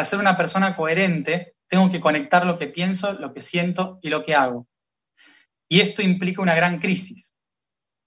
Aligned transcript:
Para 0.00 0.08
ser 0.08 0.18
una 0.18 0.34
persona 0.34 0.76
coherente, 0.76 1.56
tengo 1.68 1.90
que 1.90 2.00
conectar 2.00 2.46
lo 2.46 2.56
que 2.58 2.68
pienso, 2.68 3.12
lo 3.12 3.34
que 3.34 3.42
siento 3.42 3.98
y 4.00 4.08
lo 4.08 4.24
que 4.24 4.34
hago. 4.34 4.66
Y 5.68 5.82
esto 5.82 6.00
implica 6.00 6.40
una 6.40 6.54
gran 6.54 6.78
crisis, 6.78 7.34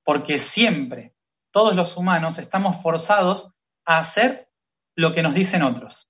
porque 0.04 0.40
siempre, 0.40 1.14
todos 1.52 1.76
los 1.76 1.96
humanos 1.96 2.40
estamos 2.40 2.82
forzados 2.82 3.48
a 3.86 4.00
hacer 4.00 4.50
lo 4.96 5.14
que 5.14 5.22
nos 5.22 5.36
dicen 5.36 5.62
otros, 5.62 6.10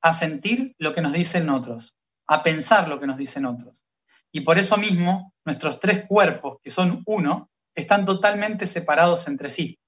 a 0.00 0.12
sentir 0.12 0.76
lo 0.78 0.94
que 0.94 1.02
nos 1.02 1.12
dicen 1.12 1.50
otros, 1.50 1.98
a 2.28 2.44
pensar 2.44 2.86
lo 2.86 3.00
que 3.00 3.08
nos 3.08 3.16
dicen 3.16 3.44
otros. 3.44 3.84
Y 4.30 4.42
por 4.42 4.56
eso 4.56 4.76
mismo, 4.76 5.34
nuestros 5.44 5.80
tres 5.80 6.06
cuerpos, 6.06 6.60
que 6.62 6.70
son 6.70 7.02
uno, 7.06 7.50
están 7.74 8.04
totalmente 8.04 8.68
separados 8.68 9.26
entre 9.26 9.50
sí. 9.50 9.80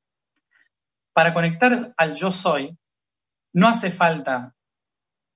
Para 1.12 1.32
conectar 1.32 1.94
al 1.96 2.16
yo 2.16 2.32
soy, 2.32 2.76
no 3.52 3.68
hace 3.68 3.92
falta 3.92 4.52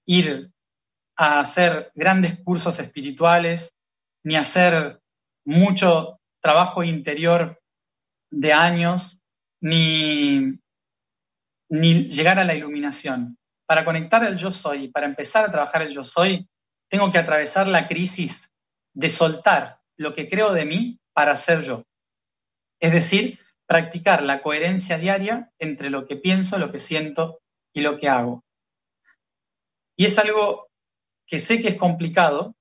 ir 0.09 0.51
a 1.17 1.41
hacer 1.41 1.93
grandes 1.95 2.41
cursos 2.41 2.81
espirituales, 2.81 3.73
ni 4.25 4.37
hacer 4.37 5.01
mucho 5.45 6.19
trabajo 6.41 6.83
interior 6.83 7.61
de 8.31 8.53
años, 8.53 9.21
ni, 9.61 10.59
ni 11.69 12.09
llegar 12.09 12.39
a 12.39 12.45
la 12.45 12.55
iluminación. 12.55 13.37
Para 13.67 13.85
conectar 13.85 14.25
el 14.25 14.37
yo 14.37 14.51
soy, 14.51 14.89
para 14.89 15.07
empezar 15.07 15.45
a 15.45 15.53
trabajar 15.53 15.83
el 15.83 15.91
yo 15.91 16.05
soy, 16.05 16.49
tengo 16.89 17.13
que 17.13 17.19
atravesar 17.19 17.67
la 17.67 17.87
crisis 17.87 18.51
de 18.95 19.11
soltar 19.11 19.79
lo 19.99 20.15
que 20.15 20.29
creo 20.29 20.55
de 20.55 20.65
mí 20.65 20.99
para 21.13 21.37
ser 21.37 21.63
yo. 21.63 21.85
Es 22.81 22.93
decir, 22.93 23.39
practicar 23.67 24.23
la 24.23 24.41
coherencia 24.41 24.97
diaria 24.97 25.51
entre 25.59 25.91
lo 25.91 26.07
que 26.07 26.17
pienso, 26.17 26.57
lo 26.57 26.73
que 26.73 26.79
siento 26.79 27.41
y 27.75 27.83
lo 27.83 27.99
que 27.99 28.09
hago. 28.09 28.43
Y 29.99 30.07
es 30.07 30.17
algo 30.19 30.69
que 31.27 31.41
sé 31.41 31.61
que 31.61 31.71
es 31.71 31.77
complicado 31.77 32.55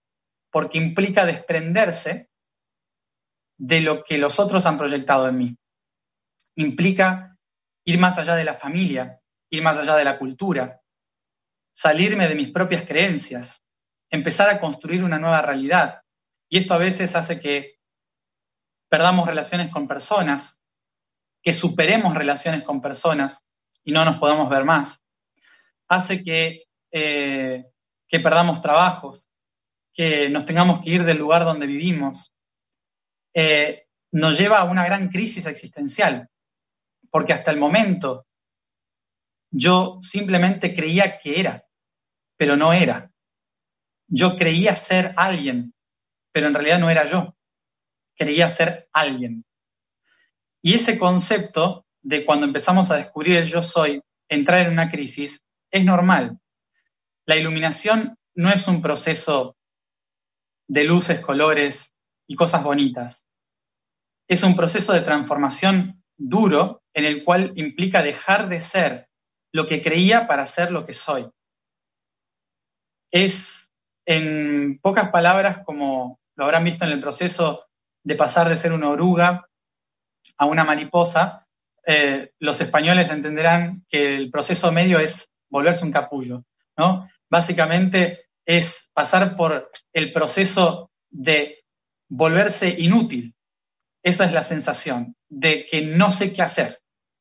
porque 0.51 0.79
implica 0.79 1.23
desprenderse 1.23 2.29
de 3.59 3.79
lo 3.79 4.03
que 4.03 4.17
los 4.17 4.39
otros 4.39 4.65
han 4.65 4.77
proyectado 4.77 5.29
en 5.29 5.37
mí. 5.37 5.57
Implica 6.55 7.37
ir 7.85 7.99
más 7.99 8.17
allá 8.17 8.33
de 8.33 8.43
la 8.43 8.55
familia, 8.55 9.21
ir 9.51 9.61
más 9.61 9.77
allá 9.77 9.95
de 9.95 10.03
la 10.03 10.17
cultura, 10.17 10.81
salirme 11.75 12.27
de 12.27 12.33
mis 12.33 12.51
propias 12.51 12.87
creencias, 12.87 13.61
empezar 14.09 14.49
a 14.49 14.59
construir 14.59 15.03
una 15.03 15.19
nueva 15.19 15.43
realidad. 15.43 16.01
Y 16.49 16.57
esto 16.57 16.73
a 16.73 16.79
veces 16.79 17.15
hace 17.15 17.39
que 17.39 17.75
perdamos 18.89 19.27
relaciones 19.27 19.71
con 19.71 19.87
personas, 19.87 20.57
que 21.43 21.53
superemos 21.53 22.15
relaciones 22.15 22.63
con 22.63 22.81
personas 22.81 23.45
y 23.83 23.91
no 23.91 24.03
nos 24.03 24.17
podamos 24.17 24.49
ver 24.49 24.65
más. 24.65 25.03
Hace 25.87 26.23
que 26.23 26.66
eh, 26.99 27.65
que 28.07 28.19
perdamos 28.19 28.61
trabajos, 28.61 29.29
que 29.93 30.29
nos 30.29 30.45
tengamos 30.45 30.83
que 30.83 30.91
ir 30.91 31.03
del 31.03 31.17
lugar 31.17 31.43
donde 31.43 31.65
vivimos, 31.65 32.33
eh, 33.33 33.87
nos 34.11 34.37
lleva 34.37 34.59
a 34.59 34.63
una 34.63 34.85
gran 34.85 35.09
crisis 35.09 35.45
existencial, 35.45 36.29
porque 37.09 37.33
hasta 37.33 37.51
el 37.51 37.57
momento 37.57 38.25
yo 39.51 39.99
simplemente 40.01 40.73
creía 40.73 41.17
que 41.19 41.39
era, 41.39 41.63
pero 42.37 42.55
no 42.55 42.73
era. 42.73 43.11
Yo 44.07 44.37
creía 44.37 44.75
ser 44.75 45.13
alguien, 45.17 45.73
pero 46.31 46.47
en 46.47 46.53
realidad 46.53 46.79
no 46.79 46.89
era 46.89 47.05
yo. 47.05 47.35
Creía 48.15 48.49
ser 48.49 48.87
alguien. 48.93 49.45
Y 50.61 50.73
ese 50.73 50.97
concepto 50.97 51.85
de 52.01 52.25
cuando 52.25 52.45
empezamos 52.45 52.89
a 52.89 52.97
descubrir 52.97 53.37
el 53.37 53.45
yo 53.45 53.61
soy, 53.61 54.01
entrar 54.29 54.61
en 54.61 54.73
una 54.73 54.89
crisis, 54.89 55.41
es 55.71 55.83
normal. 55.83 56.39
La 57.27 57.35
iluminación 57.35 58.17
no 58.35 58.49
es 58.49 58.67
un 58.69 58.81
proceso 58.81 59.57
de 60.69 60.85
luces, 60.85 61.19
colores 61.19 61.93
y 62.25 62.35
cosas 62.35 62.63
bonitas. 62.63 63.27
Es 64.29 64.43
un 64.43 64.55
proceso 64.55 64.93
de 64.93 65.01
transformación 65.01 66.03
duro 66.17 66.81
en 66.93 67.03
el 67.03 67.25
cual 67.25 67.51
implica 67.55 68.01
dejar 68.01 68.47
de 68.47 68.61
ser 68.61 69.09
lo 69.51 69.67
que 69.67 69.81
creía 69.81 70.25
para 70.25 70.45
ser 70.45 70.71
lo 70.71 70.85
que 70.85 70.93
soy. 70.93 71.29
Es, 73.11 73.73
en 74.05 74.79
pocas 74.81 75.09
palabras, 75.09 75.65
como 75.65 76.19
lo 76.35 76.45
habrán 76.45 76.63
visto 76.63 76.85
en 76.85 76.91
el 76.91 77.01
proceso 77.01 77.65
de 78.03 78.15
pasar 78.15 78.47
de 78.47 78.55
ser 78.55 78.71
una 78.71 78.89
oruga 78.89 79.49
a 80.37 80.45
una 80.45 80.63
mariposa, 80.63 81.45
eh, 81.85 82.31
los 82.39 82.61
españoles 82.61 83.09
entenderán 83.09 83.85
que 83.89 84.15
el 84.15 84.31
proceso 84.31 84.71
medio 84.71 84.99
es 84.99 85.29
volverse 85.49 85.85
un 85.85 85.91
capullo, 85.91 86.43
¿no? 86.77 87.01
Básicamente 87.29 88.25
es 88.45 88.89
pasar 88.93 89.35
por 89.35 89.69
el 89.93 90.11
proceso 90.11 90.91
de 91.09 91.63
volverse 92.09 92.69
inútil. 92.69 93.35
Esa 94.03 94.25
es 94.25 94.31
la 94.31 94.43
sensación, 94.43 95.15
de 95.27 95.65
que 95.65 95.81
no 95.81 96.11
sé 96.11 96.33
qué 96.33 96.41
hacer, 96.41 96.79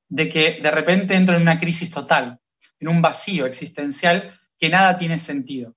de 0.08 0.28
que 0.28 0.60
de 0.62 0.70
repente 0.70 1.14
entro 1.14 1.36
en 1.36 1.42
una 1.42 1.58
crisis 1.58 1.90
total, 1.90 2.38
en 2.78 2.88
un 2.88 3.02
vacío 3.02 3.46
existencial 3.46 4.38
que 4.58 4.68
nada 4.68 4.96
tiene 4.96 5.18
sentido. 5.18 5.74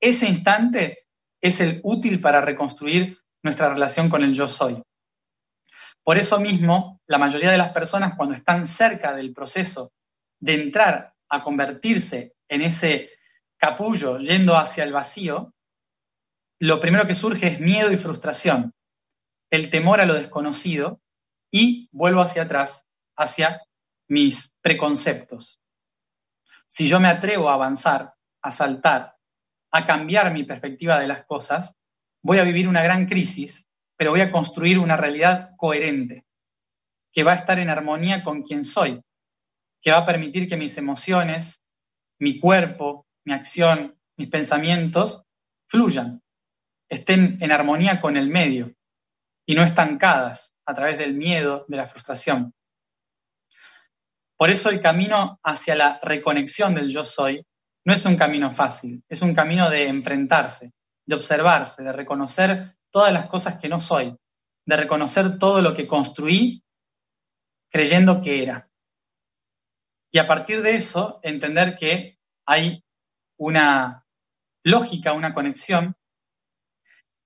Ese 0.00 0.28
instante 0.28 1.06
es 1.40 1.60
el 1.60 1.80
útil 1.82 2.20
para 2.20 2.40
reconstruir 2.40 3.18
nuestra 3.42 3.72
relación 3.72 4.08
con 4.08 4.22
el 4.22 4.34
yo 4.34 4.46
soy. 4.48 4.82
Por 6.04 6.18
eso 6.18 6.40
mismo, 6.40 7.00
la 7.06 7.18
mayoría 7.18 7.50
de 7.50 7.58
las 7.58 7.72
personas 7.72 8.14
cuando 8.16 8.34
están 8.34 8.66
cerca 8.66 9.14
del 9.14 9.32
proceso 9.32 9.92
de 10.40 10.54
entrar 10.54 11.12
a 11.28 11.42
convertirse 11.42 12.34
en 12.48 12.62
ese 12.62 13.10
capullo 13.62 14.18
yendo 14.18 14.56
hacia 14.56 14.82
el 14.82 14.92
vacío, 14.92 15.54
lo 16.58 16.80
primero 16.80 17.06
que 17.06 17.14
surge 17.14 17.46
es 17.46 17.60
miedo 17.60 17.92
y 17.92 17.96
frustración, 17.96 18.74
el 19.52 19.70
temor 19.70 20.00
a 20.00 20.04
lo 20.04 20.14
desconocido 20.14 21.00
y 21.48 21.88
vuelvo 21.92 22.22
hacia 22.22 22.42
atrás, 22.42 22.84
hacia 23.16 23.62
mis 24.08 24.52
preconceptos. 24.62 25.60
Si 26.66 26.88
yo 26.88 26.98
me 26.98 27.08
atrevo 27.08 27.50
a 27.50 27.54
avanzar, 27.54 28.14
a 28.42 28.50
saltar, 28.50 29.14
a 29.70 29.86
cambiar 29.86 30.32
mi 30.32 30.42
perspectiva 30.42 30.98
de 30.98 31.06
las 31.06 31.24
cosas, 31.24 31.72
voy 32.20 32.38
a 32.38 32.44
vivir 32.44 32.66
una 32.66 32.82
gran 32.82 33.06
crisis, 33.06 33.64
pero 33.96 34.10
voy 34.10 34.22
a 34.22 34.32
construir 34.32 34.80
una 34.80 34.96
realidad 34.96 35.50
coherente, 35.56 36.24
que 37.12 37.22
va 37.22 37.30
a 37.30 37.36
estar 37.36 37.60
en 37.60 37.70
armonía 37.70 38.24
con 38.24 38.42
quien 38.42 38.64
soy, 38.64 39.00
que 39.80 39.92
va 39.92 39.98
a 39.98 40.06
permitir 40.06 40.48
que 40.48 40.56
mis 40.56 40.76
emociones, 40.78 41.62
mi 42.18 42.40
cuerpo, 42.40 43.06
mi 43.24 43.32
acción, 43.32 43.96
mis 44.16 44.28
pensamientos 44.28 45.22
fluyan, 45.68 46.22
estén 46.88 47.38
en 47.40 47.52
armonía 47.52 48.00
con 48.00 48.16
el 48.16 48.28
medio 48.28 48.74
y 49.46 49.54
no 49.54 49.62
estancadas 49.62 50.54
a 50.66 50.74
través 50.74 50.98
del 50.98 51.14
miedo, 51.14 51.64
de 51.68 51.76
la 51.76 51.86
frustración. 51.86 52.54
Por 54.36 54.50
eso 54.50 54.70
el 54.70 54.80
camino 54.80 55.38
hacia 55.42 55.74
la 55.74 56.00
reconexión 56.02 56.74
del 56.74 56.90
yo 56.90 57.04
soy 57.04 57.44
no 57.84 57.92
es 57.92 58.04
un 58.04 58.16
camino 58.16 58.50
fácil, 58.50 59.02
es 59.08 59.22
un 59.22 59.34
camino 59.34 59.70
de 59.70 59.88
enfrentarse, 59.88 60.72
de 61.06 61.14
observarse, 61.14 61.82
de 61.82 61.92
reconocer 61.92 62.76
todas 62.90 63.12
las 63.12 63.28
cosas 63.28 63.58
que 63.60 63.68
no 63.68 63.80
soy, 63.80 64.16
de 64.66 64.76
reconocer 64.76 65.38
todo 65.38 65.60
lo 65.60 65.74
que 65.74 65.86
construí 65.86 66.62
creyendo 67.70 68.20
que 68.20 68.42
era. 68.42 68.68
Y 70.12 70.18
a 70.18 70.26
partir 70.26 70.62
de 70.62 70.76
eso, 70.76 71.18
entender 71.22 71.76
que 71.76 72.18
hay 72.46 72.84
una 73.42 74.06
lógica, 74.64 75.12
una 75.12 75.34
conexión 75.34 75.96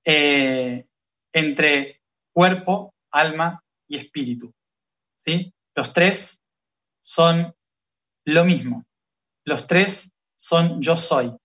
eh, 0.05 0.87
entre 1.33 2.01
cuerpo, 2.33 2.95
alma 3.11 3.63
y 3.87 3.99
espíritu. 3.99 4.55
¿sí? 5.19 5.53
Los 5.75 5.93
tres 5.93 6.39
son 7.03 7.55
lo 8.25 8.45
mismo. 8.45 8.87
Los 9.45 9.67
tres 9.67 10.09
son 10.37 10.81
yo 10.81 10.97
soy. 10.97 11.37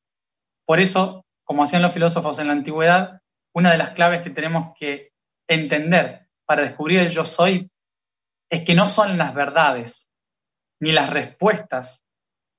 Por 0.65 0.79
eso, 0.79 1.25
como 1.43 1.63
hacían 1.63 1.81
los 1.81 1.93
filósofos 1.93 2.39
en 2.39 2.47
la 2.47 2.53
antigüedad, 2.53 3.19
una 3.53 3.71
de 3.71 3.77
las 3.77 3.93
claves 3.93 4.21
que 4.23 4.29
tenemos 4.29 4.73
que 4.77 5.11
entender 5.49 6.27
para 6.45 6.63
descubrir 6.63 6.99
el 6.99 7.09
yo 7.09 7.25
soy 7.25 7.69
es 8.49 8.61
que 8.61 8.75
no 8.75 8.87
son 8.87 9.17
las 9.17 9.33
verdades 9.33 10.09
ni 10.79 10.93
las 10.93 11.09
respuestas 11.09 12.05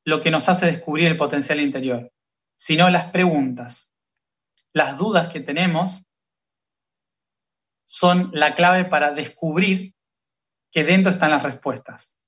lo 0.04 0.22
que 0.22 0.30
nos 0.30 0.48
hace 0.48 0.66
descubrir 0.66 1.08
el 1.08 1.16
potencial 1.16 1.60
interior, 1.60 2.12
sino 2.56 2.90
las 2.90 3.10
preguntas. 3.10 3.94
Las 4.72 4.96
dudas 4.96 5.32
que 5.32 5.40
tenemos 5.40 6.04
son 7.84 8.30
la 8.32 8.54
clave 8.54 8.84
para 8.86 9.12
descubrir 9.12 9.94
que 10.70 10.84
dentro 10.84 11.12
están 11.12 11.30
las 11.30 11.42
respuestas. 11.42 12.18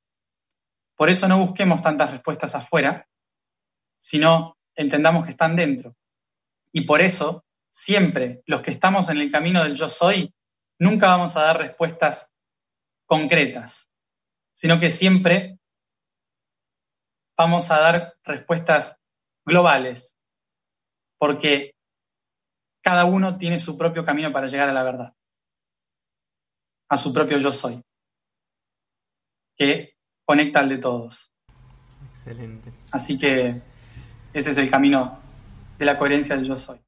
Por 0.97 1.11
eso 1.11 1.27
no 1.27 1.39
busquemos 1.39 1.83
tantas 1.83 2.11
respuestas 2.11 2.55
afuera, 2.55 3.09
sino 3.99 4.59
entendamos 4.77 5.25
que 5.25 5.31
están 5.31 5.57
dentro. 5.57 5.97
Y 6.73 6.83
por 6.83 7.01
eso, 7.01 7.45
siempre 7.71 8.43
los 8.47 8.61
que 8.61 8.71
estamos 8.71 9.09
en 9.09 9.19
el 9.19 9.31
camino 9.31 9.63
del 9.63 9.75
yo 9.75 9.89
soy, 9.89 10.35
nunca 10.79 11.09
vamos 11.09 11.37
a 11.37 11.43
dar 11.43 11.59
respuestas 11.59 12.31
concretas, 13.07 13.91
sino 14.53 14.79
que 14.79 14.91
siempre 14.91 15.59
vamos 17.37 17.71
a 17.71 17.79
dar 17.79 18.15
respuestas 18.25 18.97
globales, 19.47 20.17
porque 21.19 21.75
cada 22.83 23.05
uno 23.05 23.39
tiene 23.39 23.59
su 23.59 23.77
propio 23.77 24.05
camino 24.05 24.33
para 24.33 24.47
llegar 24.47 24.69
a 24.69 24.73
la 24.73 24.83
verdad, 24.83 25.13
a 26.91 26.97
su 26.97 27.13
propio 27.13 27.39
yo 27.39 27.53
soy, 27.53 27.83
que 29.57 29.95
conecta 30.27 30.61
al 30.61 30.69
de 30.69 30.79
todos. 30.79 31.31
Excelente. 32.11 32.73
Así 32.93 33.19
que 33.19 33.61
ese 34.33 34.51
es 34.51 34.59
el 34.59 34.71
camino 34.71 35.19
de 35.79 35.85
la 35.85 35.99
coherencia 35.99 36.37
del 36.37 36.45
yo 36.45 36.57
soy. 36.57 36.81